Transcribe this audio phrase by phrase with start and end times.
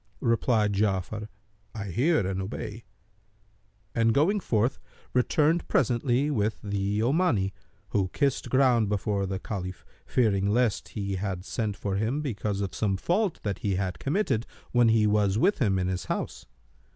[0.19, 1.27] Replied Ja'afar,
[1.75, 2.85] "I hear and obey,"
[3.93, 4.79] and going forth,
[5.13, 7.53] returned presently with the Omani,
[7.89, 12.73] who kissed ground before the Caliph, fearing lest he had sent for him because of
[12.73, 16.47] some fault that he had committed when he was with him in his house.